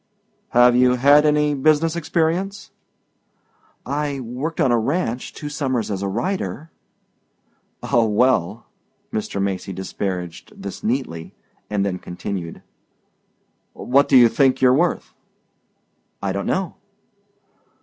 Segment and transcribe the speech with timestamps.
[0.49, 2.71] "Have you had any business experience?"
[3.85, 6.71] "I worked on a ranch two summers as a rider."
[7.83, 8.65] "Oh, well,"
[9.13, 9.39] Mr.
[9.39, 11.35] Macy disparaged this neatly,
[11.69, 12.63] and then continued:
[13.73, 15.13] "What do you think you're worth?"
[16.19, 16.77] "I don't know."